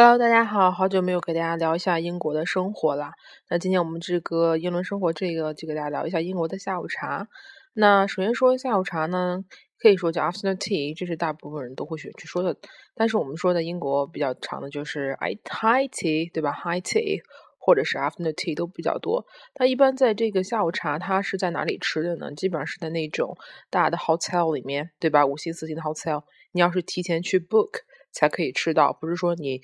[0.00, 3.10] Hello，大家好，好久没有给大家聊一下英国的生活了。
[3.50, 7.26] 那今天我们这个英伦生活这个就给大家聊一下英国的下午茶。
[7.74, 9.44] 那首先说下午茶呢，
[9.76, 12.56] 可以说叫 afternoon tea，这是大部分人都会选去说的。
[12.94, 17.20] 但是我们说的英国比较长的就是 high tea，对吧？high tea
[17.58, 19.26] 或者是 afternoon tea 都比较多。
[19.52, 22.32] 它一般在这个下午茶，它是在哪里吃的呢？
[22.36, 23.36] 基本上是在那种
[23.68, 25.26] 大的 hotel 里面，对吧？
[25.26, 26.22] 五星四星的 hotel，
[26.52, 27.80] 你要是提前去 book
[28.12, 29.60] 才可以吃到，不是说你。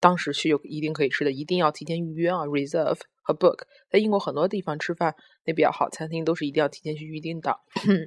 [0.00, 3.62] 当时去有一定可以吃的，一定要提前预约啊，reserve 和 book。
[3.90, 5.14] 在英国很多地方吃饭
[5.44, 7.58] 那比较好餐厅都是一定要提前去预定的。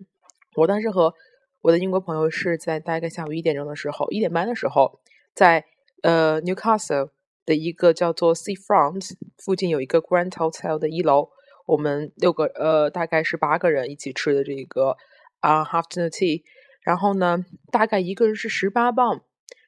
[0.56, 1.14] 我当时和
[1.62, 5.00] 我的英国朋友是在大概下午一点钟的时候，一点半的时候，
[5.34, 5.66] 在
[6.02, 7.12] 呃 Newcastle
[7.46, 11.30] 的一个叫做 Seafront 附近有一个 Grand Hotel 的一楼，
[11.66, 14.96] 我们六个呃大概是八个人一起吃的这个
[15.40, 16.44] 啊 afternoon tea。
[16.82, 19.22] 然后呢，大概一个人是十八磅，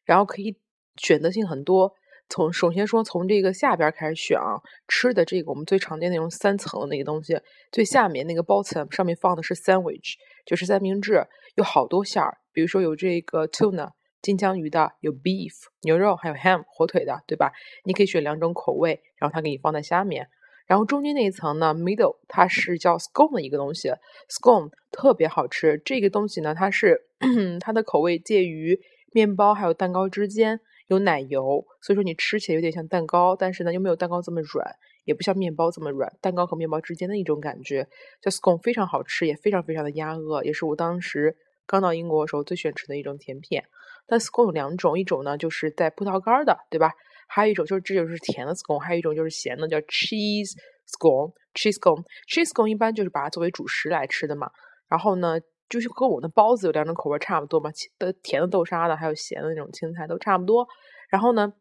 [0.04, 0.58] 然后可以
[0.96, 1.94] 选择性很多。
[2.30, 7.40] 从首先说，从这个下边开始选啊，吃的这个我们最常见那种三层的那个东西，
[7.72, 10.14] 最下面那个包层上面放的是 sandwich，
[10.46, 17.52] 就是三明治，有好多馅儿，比如说有这个 tuna 金枪鱼的，有 beef 牛肉，还有 ham 火腿的，对吧？
[17.86, 20.28] 你可以选两种口味，然后它给你放在下面，
[20.66, 23.90] 然后中间那一层呢，middle 它是叫 scone 的一个东西
[24.30, 27.02] ，scone 特别好吃，这个东西呢，它是
[27.62, 28.80] 它的口味介于
[29.12, 30.62] 面包还有蛋糕之间。
[30.94, 37.88] 有奶油，所以说你吃起来有点像蛋糕，但是呢又没有蛋糕这么软，也不像面包这么软，蛋糕和面包之间的一种感觉。
[38.22, 43.62] 叫 scone 非常好吃，也非常非常的压饿，也是我当时刚到英国的时候最喜欢吃的一种甜品。
[44.06, 46.92] 但 scone 有两种，一种呢就是带葡萄干的，对吧？
[47.28, 50.54] 还有一种就是这就是甜的 scone，还有一种就是咸的，叫 cheese
[50.88, 54.50] scone，cheese scone，cheese scone 一般就是把它作为主食来吃的嘛。
[54.90, 55.40] 然后呢？
[55.74, 60.68] 就是和我们的包子有两种口味差不多嘛，的甜的豆沙的，还有咸的那种青菜都差不多。
[61.10, 61.52] 然后呢，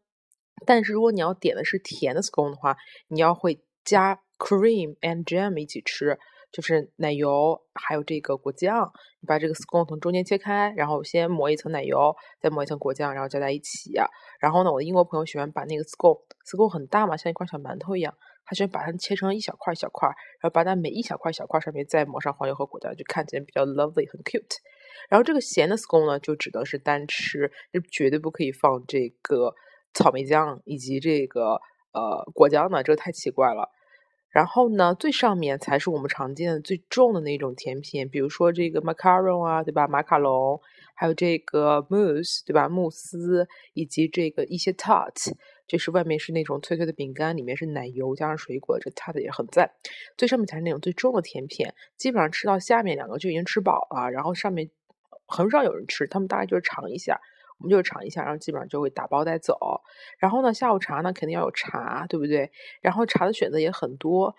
[0.67, 6.19] 但是如果你要点的是甜的 scone 的话，你要会加 cream and jam 一起吃，
[6.51, 8.91] 就是奶油还有这个果酱。
[9.19, 13.93] 你把这个 scone 从中间切开，然后先抹一层奶油，再抹一层果酱，然后加在一起。
[14.39, 18.13] 然后呢，我的英国朋友喜欢把那个 scone scone 很大嘛，像一块小馒头一样。
[18.45, 24.57] 他喜欢把它切成一小块一小块，然后把它每一小块小块上面再抹上黄油和果酱，就看起来比较 lovely 很 cute。
[25.09, 29.55] 然后这个咸的 scone 呢，就只能是单吃，就绝对不可以放这个
[29.93, 31.59] 草莓酱以及这个
[31.91, 33.69] 呃果酱呢，这个太奇怪了。
[34.33, 39.87] 然后呢，最上面才是我们常见的最重的那种甜品，比如说这个 macaron 啊，对吧？
[39.87, 40.59] 马卡龙，
[40.95, 42.67] 还有这个 mousse，对吧？
[42.67, 45.33] 慕斯，以及这个一些 tart。
[45.65, 49.71] 就是外面是那种脆脆的饼干，里面是奶油加上水果，这 tart 也很赞。
[50.17, 51.65] 最上面才是那种最重的甜品，
[51.95, 54.69] 基本上吃到下面两个就已经吃饱了，然后上面
[55.25, 57.21] 很少有人吃，他们大概就是尝一下，
[57.59, 59.57] 我们就尝一下，然后基本上就会打包带走。
[60.19, 62.51] 然后呢，下午茶呢肯定要有茶，对不对？
[62.81, 64.35] 然后茶的选择也很多，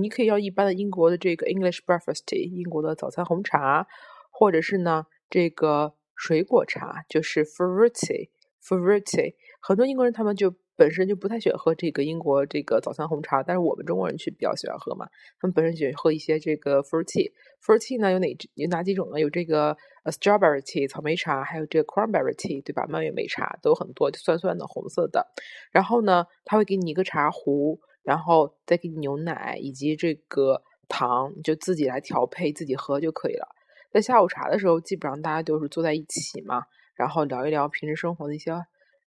[0.00, 3.86] 你可以要一般的英国的这个 English breakfast tea，英国的早餐红茶，
[4.30, 8.30] 或者是呢这个水果茶，就是 fruity
[8.62, 9.34] fruity。
[9.60, 15.06] 很多英国人他们就本身就不太喜欢喝这个英国这个早餐红茶，但是我们中国人却比较喜欢喝嘛。
[15.40, 19.18] 他们本身喜欢喝一些这个 fruit tea，fruit tea 呢有哪有哪几种呢？
[19.18, 19.76] 有这个
[20.10, 22.86] strawberry tea 草莓茶，还有这个 cranberry tea 对吧？
[22.88, 25.26] 蔓越莓茶都很多，就酸酸的红色的。
[25.70, 33.48] 然后呢，他会给你一个茶壶，然后再给你牛奶以及这个糖，就自己来调配，自己喝就可以了。
[33.90, 36.64] 在下午茶的时候，基本上大家都是坐在一起嘛，
[36.94, 38.52] 然后聊一聊平时生活的一些。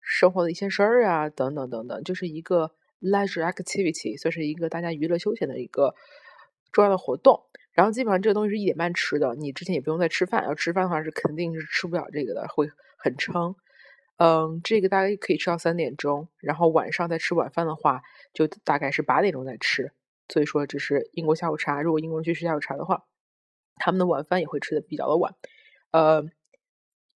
[0.01, 2.71] 生活的一些事儿啊，等等等等，就是一个
[3.03, 5.95] leisure activity，算是一个大家娱乐休闲的一个
[6.73, 7.43] 重要的活动。
[7.73, 10.45] 然后基本上这个东西是一点半吃的，你之前也不用再吃饭。
[10.45, 13.55] 要吃饭的话是肯定是吃不了这个的，会很撑。
[14.17, 18.03] 嗯，这个大概可以吃到三点钟，然后晚上再吃晚饭的话，
[18.33, 19.93] 就大概是八点钟再吃。
[20.29, 21.81] 所以说这是英国下午茶。
[21.83, 23.05] 如果英国人去吃下午茶的话，
[23.77, 25.35] 他们的晚饭也会吃的比较的晚。
[25.93, 26.25] 呃，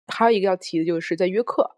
[0.08, 1.78] 还有一个要提的就是在约克。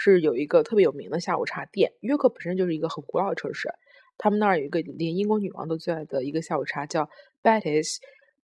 [0.00, 3.68] 是有一个特别有名的下午茶店，约克本身就是一个很古老的城市，
[4.16, 7.10] 他们那儿有一个连英国女王都最爱的一个下午茶，叫
[7.42, 7.96] Betty's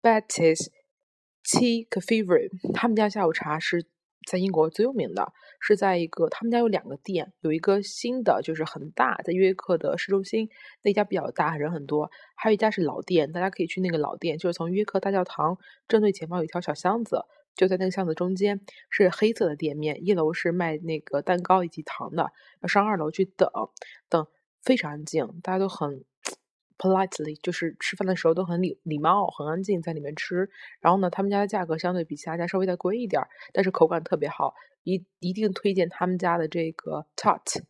[0.03, 0.67] Betty's
[1.44, 2.73] Tea Cafe。
[2.73, 3.88] 他们家下午茶是
[4.29, 10.50] 在英国最有名的，是在一个他们家有两个店，有一个新的就是很大，在约克的市中心
[10.83, 15.57] 那家比较大，人很多，还有一家是老店，大家可以去那个老店，就是从约克大教堂
[15.88, 17.25] 正对前方有一条小巷子。
[17.56, 23.47] 就在那个巷子中间，是黑色的店面，一楼是卖那个蛋糕以及糖的，要上二楼去等，
[24.09, 24.25] 等
[24.63, 26.03] 非常安静，大家都很
[26.77, 30.49] politely，就是吃饭的时候都很礼礼貌，很安静在里面吃。
[30.79, 33.21] 然后呢，他们家的价格相对比其他家稍微再贵一点，
[33.51, 34.53] 但是口感特别好，
[34.83, 37.63] 一一定推荐他们家的这个 tart。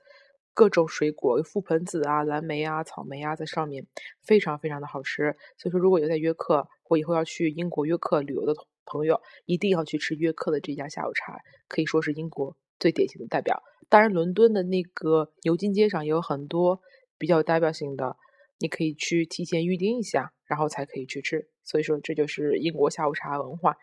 [0.55, 3.87] 各种水果，覆盆子啊、蓝莓啊、草莓啊在上面，
[4.21, 5.35] 非常非常的好吃。
[5.57, 8.53] 所以说，如果有在约克或以后要去英国约克旅游的
[8.85, 13.63] 朋友，一定要去吃约克的这家下午茶，可以说是英国最典型的代表。
[13.89, 16.81] 当然，伦敦的那个牛津街上也有很多
[17.17, 18.15] 比较有代表性的，
[18.59, 21.49] 你可以去提前预定一下，然后才可以去吃。
[21.63, 23.75] 所以说，这就是英国下午茶文化。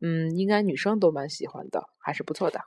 [0.00, 2.60] 嗯，应该女生都蛮喜欢的，还是不错的。